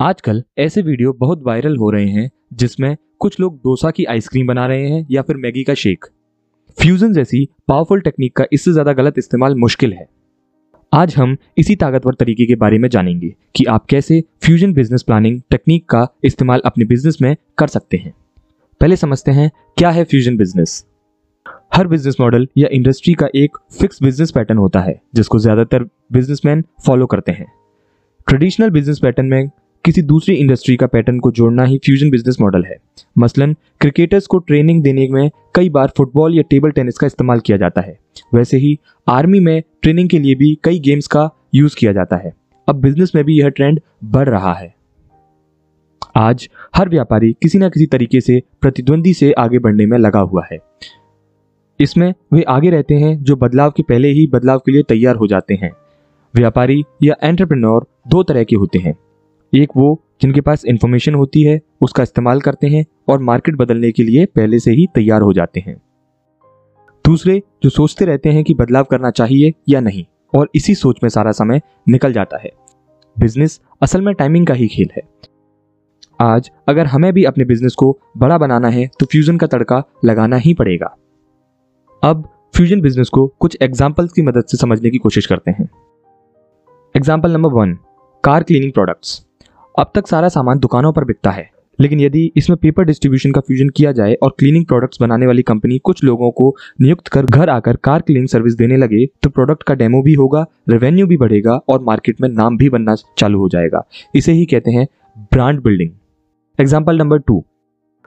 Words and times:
आजकल 0.00 0.42
ऐसे 0.58 0.80
वीडियो 0.82 1.12
बहुत 1.12 1.42
वायरल 1.42 1.76
हो 1.76 1.90
रहे 1.90 2.06
हैं 2.06 2.30
जिसमें 2.54 2.96
कुछ 3.20 3.38
लोग 3.40 3.54
डोसा 3.56 3.90
की 3.90 4.04
आइसक्रीम 4.04 4.46
बना 4.46 4.66
रहे 4.66 4.88
हैं 4.88 5.06
या 5.10 5.22
फिर 5.22 5.36
मैगी 5.36 5.62
का 5.64 5.74
शेक। 5.74 6.04
फ्यूजन 6.78 7.12
जैसी 7.12 7.42
पावरफुल 7.68 8.00
टेक्निक 8.00 8.34
का 8.36 8.44
इससे 8.52 8.72
ज़्यादा 8.72 8.92
गलत 8.92 9.18
इस्तेमाल 9.18 9.54
मुश्किल 9.54 9.92
है। 9.92 10.06
आज 10.92 11.14
हम 11.16 11.36
इसी 11.58 11.76
ताकतवर 11.76 12.14
तरीके 12.14 12.46
के 12.46 12.54
बारे 12.56 12.78
में 12.78 12.88
जानेंगे 12.88 13.34
कि 13.56 13.64
आप 13.66 13.86
कैसे 13.86 14.22
फ्यूजन 14.44 14.72
बिज़नेस 14.72 15.02
प्लानिंग 15.02 15.40
टेक्निक 15.50 15.88
का 15.88 16.06
इस्तेमाल 16.24 16.60
अपने 16.64 16.84
बिज़नेस 16.84 17.18
में 17.22 17.34
कर 17.58 17.66
सकते 17.68 17.96
हैं। 17.96 18.14
पहले 18.80 18.96
समझते 18.96 19.30
हैं, 19.30 19.50
क्या 19.78 19.90
है 19.90 20.04
फ्यूजन 20.04 20.36
बिज़नेस 20.36 20.84
हर 21.74 21.86
बिज़नेस 21.86 22.16
मॉडल 22.20 22.48
या 22.58 22.68
इंडस्ट्री 22.72 23.14
का 23.14 23.28
एक 23.36 23.56
फिक्स 23.80 24.02
बिज़नेस 24.02 24.30
पैटर्न 24.30 24.58
होता 24.58 24.80
है, 24.80 25.00
जिसको 25.14 25.38
ज़्यादातर 25.38 25.88
बिजनेसमैन 26.12 26.64
फॉलो 26.86 27.06
करते 27.06 27.32
हैं। 27.32 27.52
ट्रेडिशनल 28.26 28.70
बिज़नेस 28.70 28.98
पैटर्न 28.98 29.26
में 29.26 29.50
किसी 29.86 30.02
दूसरी 30.02 30.34
इंडस्ट्री 30.34 30.76
का 30.76 30.86
पैटर्न 30.86 31.18
को 31.18 31.30
जोड़ना 31.30 31.64
ही 31.64 31.78
फ्यूजन 31.78 32.10
बिज़नेस 32.10 32.36
मॉडल 32.40 32.64
है। 32.64 32.76
मसलन 33.18 33.56
क्रिकेटर्स 33.80 34.26
को 34.26 34.38
ट्रेनिंग 34.38 34.82
देने 34.82 35.08
में 35.08 35.30
कई 35.54 35.68
बार 35.68 35.92
फुटबॉल 35.96 36.34
या 36.34 36.42
टेबल 36.42 36.70
टेनिस 36.70 36.98
का 36.98 37.06
इस्तेमाल 37.06 37.40
किया 37.40 37.58
जाता 37.58 37.80
है। 37.80 37.98
वैसे 38.34 38.56
ही 38.56 38.78
आर्मी 39.08 39.40
में 39.40 39.62
ट्रेनिंग 39.82 40.08
के 40.08 40.18
लिए 40.18 40.34
भी 40.34 40.58
कई 40.64 40.78
गेम्स 40.78 41.06
का 41.06 41.30
यूज़ 41.54 41.76
किया 41.76 41.92
जाता 41.92 42.16
है। 42.16 42.32
अब 42.68 42.76
बिज़नेस 42.76 43.12
में 43.14 43.24
भी 43.24 43.38
यह 43.40 43.48
ट्रेंड 43.48 43.80
बढ़ 44.04 44.28
रहा 44.28 44.54
है। 44.54 44.74
आज, 46.16 46.48
हर 46.76 46.88
व्यापारी 46.88 47.32
किसी 47.32 47.58
न 47.58 47.68
किसी 47.68 47.86
तरीके 47.86 48.20
से 48.20 48.42
प्रतिद्वंदी 48.60 49.14
से 49.14 49.32
आगे 49.32 49.58
बढ़ने 49.58 49.86
में 49.86 49.98
लगा 49.98 50.20
हुआ 50.20 50.42
है। 50.52 50.58
इसमें 51.80 52.14
वे 52.32 52.42
आगे 52.42 52.70
रहते 52.70 52.94
हैं 52.94 53.24
जो 53.24 53.36
बदलाव 53.36 53.70
के 53.70 53.82
पहले 53.82 54.08
ही 54.08 54.26
बदलाव 54.26 54.58
के 54.58 54.72
लिए 54.72 54.82
तैयार 54.82 55.16
हो 55.16 55.26
जाते 55.26 55.54
हैं। 55.54 55.72
व्यापारी 56.34 56.84
या 57.02 57.14
एंटरप्रेन्योर 57.22 57.86
दो 58.08 58.22
तरह 58.22 58.44
के 58.44 58.56
होते 58.56 58.78
हैं। 58.78 58.96
एक 59.52 59.70
वो 59.76 60.00
जिनके 60.22 60.40
पास 60.40 60.64
इंफॉर्मेशन 60.64 61.14
होती 61.14 61.42
है, 61.42 61.60
उसका 61.80 62.02
इस्तेमाल 62.02 62.40
करते 62.40 62.66
हैं 62.66 62.84
और 63.08 63.18
मार्केट 63.20 63.56
बदलने 63.56 63.90
के 63.92 64.02
लिए 64.02 64.26
पहले 64.26 64.58
से 64.58 64.70
ही 64.70 64.86
तैयार 64.94 65.22
हो 65.22 65.32
जाते 65.32 65.60
हैं। 65.60 65.76
दूसरे 67.04 67.40
जो 67.62 67.70
सोचते 67.70 68.04
रहते 68.04 68.30
हैं 68.30 68.44
कि 68.44 68.54
बदलाव 68.54 68.84
करना 68.84 69.10
चाहिए 69.10 69.52
या 69.68 69.80
नहीं, 69.80 70.04
और 70.34 70.48
इसी 70.54 70.74
सोच 70.74 71.00
में 71.02 71.08
सारा 71.10 71.32
समय 71.32 71.60
निकल 71.88 72.12
जाता 72.12 72.38
है। 72.38 72.50
बिज़नेस 73.16 73.60
असल 73.82 74.00
में 74.00 74.14
टाइमिंग 74.14 74.46
का 74.46 74.54
ही 74.54 74.68
खेल 74.68 74.88
है। 74.96 75.02
आज 76.18 76.50
अगर 76.68 76.86
हमें 76.86 77.12
भी 77.12 77.24
अपने 77.24 77.44
बिज़नेस 77.44 77.74
को 77.74 77.96
बड़ा 78.18 78.38
बनाना 78.38 78.68
है 78.68 78.86
तो 79.00 79.06
फ्यूजन 79.06 79.36
का 79.38 79.46
तड़का 79.46 79.82
लगाना 80.04 80.36
ही 80.36 80.54
पड़ेगा। 80.54 80.94
अब 82.02 82.28
फ्यूजन 82.56 82.80
बिज़नेस 82.80 83.08
को 83.08 83.26
कुछ 83.40 83.56
एग्जाम्पल्स 83.62 84.12
की 84.12 84.22
मदद 84.22 84.44
से 84.44 84.56
समझने 84.56 84.90
की 84.90 84.98
कोशिश 84.98 85.26
करते 85.26 85.50
हैं। 85.50 85.68
Example 86.94 87.32
number 87.32 87.52
one 87.52 87.78
car 88.24 88.42
cleaning 88.42 88.72
products 88.72 89.25
अब 89.76 89.90
तक 89.94 90.06
सारा 90.06 90.28
सामान 90.28 90.58
दुकानों 90.58 90.92
पर 90.92 91.04
बिकता 91.04 91.30
है। 91.30 91.50
लेकिन 91.78 92.00
यदि 92.00 92.20
इसमें 92.36 92.56
पेपर 92.58 92.84
डिस्ट्रीब्यूशन 92.84 93.32
का 93.32 93.40
फ्यूजन 93.40 93.68
किया 93.68 93.90
जाए 93.92 94.14
और 94.14 94.34
क्लीनिंग 94.38 94.64
प्रोडक्ट्स 94.66 95.00
बनाने 95.00 95.26
वाली 95.26 95.42
कंपनी 95.42 95.78
कुछ 95.78 96.02
लोगों 96.04 96.30
को 96.30 96.54
नियुक्त 96.80 97.08
कर 97.08 97.26
घर 97.26 97.50
आकर 97.50 97.76
कार 97.76 98.02
क्लीनिंग 98.02 98.28
सर्विस 98.28 98.54
देने 98.54 98.76
लगे 98.76 99.04
तो 99.22 99.30
प्रोडक्ट 99.30 99.62
का 99.62 99.74
डेमो 99.74 100.02
भी 100.02 100.14
होगा 100.14 100.44
रेवेन्यू 100.68 101.06
भी 101.06 101.16
बढ़ेगा 101.16 101.60
और 101.68 101.82
मार्केट 101.82 102.20
में 102.20 102.28
नाम 102.28 102.56
भी 102.56 102.68
बनना 102.68 102.94
चालू 103.18 103.40
हो 103.40 103.48
जाएगा। 103.48 103.84
इसे 104.14 104.32
ही 104.32 104.46
कहते 104.46 104.70
हैं 104.70 104.86
brand 105.32 105.60
building 105.62 105.90
example 106.58 106.98
number 106.98 107.18
two 107.18 107.42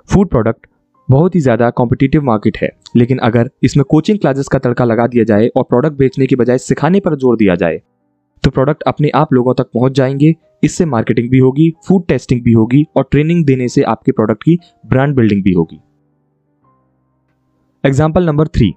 food 0.10 0.30
product 0.30 0.68
बहुत 1.08 1.36
ही 1.36 1.40
ज़्यादा 1.40 1.70
कॉम्पिटिटिव 1.72 2.24
मार्केट 2.24 2.58
है। 2.58 2.72
लेकिन 2.96 3.18
अगर 3.20 3.50
इसमें 3.64 3.84
कोचिंग 3.90 4.20
क्लासेस 4.20 4.48
का 4.48 4.60
तड़का 4.60 4.86
लगा 4.86 5.08
दिया 5.08 5.24
जाए 5.26 5.48
और 5.48 5.64
प्रोडक्ट 5.64 5.98
बेचने 5.98 6.28
के 6.28 6.36
बजाय 6.36 6.58
सिखाने 6.60 7.00
पर 7.00 7.16
ज़ोर 7.16 7.38
दिया 7.38 7.56
जाए 7.56 7.82
तो 8.44 8.52
प्रोडक्ट 8.52 8.84
अपने 8.88 9.10
आप 9.16 9.34
लोगों 9.34 9.54
तक 9.54 9.70
पहुँच 9.74 9.92
जाएँगे 9.94 10.36
इससे 10.64 10.86
मार्केटिंग 10.86 11.30
भी 11.30 11.40
होगी 11.40 11.70
फ़ूड 11.88 12.06
टेस्टिंग 12.08 12.42
भी 12.44 12.52
होगी 12.52 12.86
और 12.98 13.08
ट्रेनिंग 13.12 13.46
देने 13.46 13.68
से 13.68 13.84
आपके 13.86 14.12
प्रोडक्ट 14.12 14.44
की 14.44 14.58
ब्रांड 14.86 15.16
बिल्डिंग 15.16 15.44
भी 15.44 15.54
होगी। 15.54 15.80
Example 17.84 18.26
number 18.26 18.48
three 18.48 18.74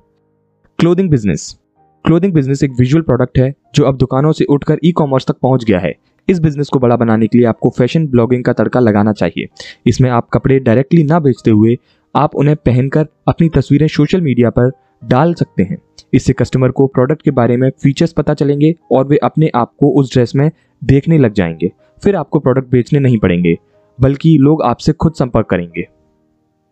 clothing 0.78 1.10
business 1.10 1.56
clothing 2.04 2.32
business 2.34 2.62
एक 2.62 2.70
विजुअल 2.78 3.02
प्रोडक्ट 3.02 3.38
है 3.38 3.52
जो 3.74 3.84
अब 3.84 3.96
दुकानों 3.96 4.32
से 4.32 4.44
उठकर 4.44 4.78
ई 4.84 4.90
कॉमर्स 4.92 5.26
तक 5.26 5.36
पहुँच 5.42 5.64
गया 5.64 5.78
है। 5.78 5.94
इस 6.28 6.38
बिज़नेस 6.40 6.68
को 6.68 6.78
बड़ा 6.78 6.96
बनाने 6.96 7.26
के 7.26 7.38
लिए 7.38 7.46
आपको 7.46 7.70
फ़ैशन 7.70 8.06
ब्लॉगिंग 8.06 8.44
का 8.44 8.52
तड़का 8.52 8.80
लगाना 8.80 9.12
चाहिए। 9.12 9.48
इसमें 9.86 10.08
आप 10.10 10.28
कपड़े 10.32 10.58
डायरेक्टली 10.60 11.02
ना 11.04 11.18
बेचते 11.20 11.50
हुए 11.50 11.76
आप 12.14 12.34
उन्हें 12.34 12.56
पहनकर 12.56 13.06
अपनी 13.28 13.48
तस्वीरें 13.48 13.86
सोशल 13.88 14.20
मीडिया 14.20 14.50
पर 14.50 14.70
डाल 15.04 15.34
सकते 15.34 15.62
हैं। 15.62 15.78
इससे 16.14 16.32
कस्टमर 16.32 16.70
को 16.70 16.86
प्रोडक्ट 16.86 17.22
के 17.22 17.30
बारे 17.30 17.56
में 17.56 17.70
फीचर्स 17.82 18.12
पता 18.12 18.34
चलेंगे 18.34 18.74
और 18.92 19.06
वे 19.06 19.16
अपने 19.22 19.50
आप 19.54 19.72
को 19.80 19.90
उस 20.00 20.12
ड्रेस 20.12 20.34
में 20.34 20.50
देखने 20.82 21.18
लग 21.18 21.32
जाएँगे, 21.32 21.70
फिर 22.02 22.16
आपको 22.16 22.38
प्रोडक्ट 22.38 22.70
बेचने 22.70 23.00
नहीं 23.00 23.18
पड़ेंगे, 23.18 23.56
बल्कि 23.98 24.36
लोग 24.38 24.62
आपसे 24.62 24.92
खुद 24.92 25.14
संपर्क 25.14 25.46
करेंगे। 25.46 25.86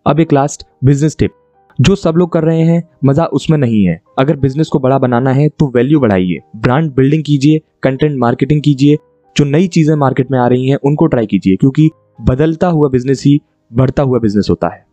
अब 0.06 0.21
एक 0.21 0.32
लास्ट 0.32 0.66
बिज़नेस 0.84 1.16
टिप 1.19 1.34
जो 1.78 1.94
सब 1.97 2.15
लोग 2.16 2.32
कर 2.32 2.44
रहे 2.44 2.62
हैं, 2.62 2.82
मज़ा 3.04 3.25
उसमें 3.26 3.56
नहीं 3.59 3.84
है। 3.84 4.00
अगर 4.19 4.37
बिज़नेस 4.37 4.69
को 4.69 4.78
बड़ा 4.78 4.98
बनाना 4.98 5.32
है 5.32 5.48
तो 5.50 5.71
वैल्यू 5.75 6.00
बढ़ाइए। 6.00 6.38
ब्रांड 6.56 6.91
बिल्डिंग 6.94 7.22
कीजिए 7.25 7.60
कंटेंट 7.82 8.19
मार्केटिंग 8.19 8.62
कीजिए, 8.62 8.97
जो 9.37 9.44
नई 9.44 9.66
चीज़ें 9.69 9.94
मार्केट 9.97 10.31
में 10.31 10.38
आ 10.38 10.47
रही 10.47 10.69
हैं, 10.69 10.77
उनको 10.77 11.06
ट्राई 11.06 11.27
कीजिए, 11.27 11.56
क्योंकि 11.56 11.88
बदलता 12.21 12.69
हुआ 12.69 12.88
बिज़नेस 12.88 13.22
ही 13.27 13.41
बढ़ता 13.71 14.03
हुआ 14.03 14.19
बिज़नेस 14.19 14.47
होता 14.50 14.69
है। 14.69 14.84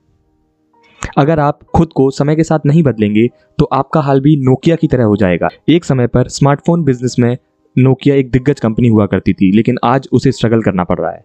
अगर 1.18 1.40
आप 1.40 1.60
खुद 1.76 1.94
को 1.96 2.10
समय 2.12 2.36
के 2.36 2.44
साथ 2.44 2.66
नहीं 2.66 2.84
बदलेंगे 2.84 3.28
तो 3.60 3.66
आपका 3.66 4.02
हाल 4.02 4.20
भी 4.22 4.36
नोकिया 4.40 4.76
की 4.76 4.88
तरह 4.88 5.04
हो 5.04 5.16
जाएगा। 5.16 5.50
एक 5.70 5.86
समय 5.86 6.08
पर 6.08 6.28
स्मार्टफ़ोन 6.30 6.84
बिज़नेस 6.84 7.16
में 7.20 7.38
नोकिया 7.78 8.16
एक 8.16 8.30
दिग्गज 8.32 8.60
कंपनी 8.60 8.88
हुआ 8.88 9.06
करती 9.06 9.34
थी, 9.34 9.52
लेकिन 9.52 9.78
आज 9.84 10.08
उसे 10.12 10.32
स्ट्रगल 10.32 10.62
करना 10.62 10.84
पड़ 10.84 11.00
रहा 11.00 11.12
है। 11.12 11.24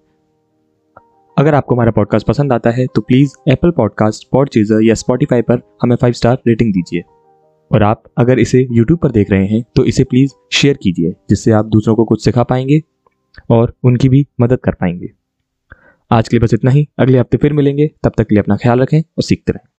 अगर 1.37 1.55
आपको 1.55 1.75
हमारा 1.75 1.91
पॉडकास्ट 1.91 2.27
पसंद 2.27 2.53
आता 2.53 2.71
है 2.71 2.87
तो 2.87 3.01
please 3.01 3.33
Apple 3.49 3.71
podcast 3.71 4.29
pod 4.33 4.49
chaser 4.49 4.83
या 4.83 4.95
स्पॉटिफाई 4.95 5.43
पर 5.43 5.61
हमें 5.83 5.97
फाइव 5.97 6.13
स्टार 6.13 6.39
रेटिंग 6.47 6.73
दीजिए। 6.73 7.03
और 7.71 7.83
आप 7.83 8.03
अगर 8.19 8.39
इसे 8.39 8.67
यूट्यूब 8.73 8.99
पर 8.99 9.11
देख 9.11 9.31
रहे 9.31 9.47
हैं 9.47 9.63
तो 9.77 9.85
इसे 9.85 10.05
प्लीज़ 10.05 10.33
शेयर 10.53 10.79
कीजिए, 10.83 11.15
जिससे 11.31 11.53
आप 11.53 11.67
दूसरों 11.67 11.95
को 11.95 12.05
कुछ 12.05 12.25
सिखा 12.25 12.43
पाएँगे 12.43 12.81
और 13.51 13.75
उनकी 13.85 14.09
भी 14.09 14.27
मदद 14.41 14.59
कर 14.59 14.73
पाएँगे। 14.73 15.11
आज 16.11 16.29
के 16.29 16.37
लिए 16.37 16.45
बस 16.45 16.55
इतना 16.55 16.71
ही। 16.71 16.89
अगले 16.99 17.19
हफ़्ते 17.19 17.37
फिर 17.37 17.53
मिलेंगे। 17.53 17.91
तब 18.03 18.13
तक 18.17 18.27
के 18.29 18.35
लिए 18.35 18.43
अपना 18.43 18.57
ख्याल 18.57 18.81
रखें 18.81 19.01
और 19.01 19.23
सीखते 19.23 19.53
रहें। 19.53 19.69